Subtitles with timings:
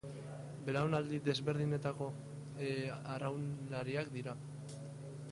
[0.67, 2.07] Belaunaldi desberdinetako
[3.15, 4.35] arraunlariak dira.